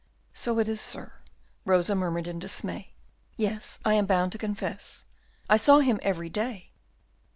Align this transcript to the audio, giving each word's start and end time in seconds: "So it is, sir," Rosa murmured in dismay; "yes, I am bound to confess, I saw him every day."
"So 0.33 0.57
it 0.57 0.67
is, 0.67 0.81
sir," 0.81 1.13
Rosa 1.63 1.93
murmured 1.93 2.25
in 2.25 2.39
dismay; 2.39 2.91
"yes, 3.37 3.79
I 3.85 3.93
am 3.93 4.07
bound 4.07 4.31
to 4.31 4.39
confess, 4.39 5.05
I 5.47 5.57
saw 5.57 5.77
him 5.77 5.99
every 6.01 6.27
day." 6.27 6.71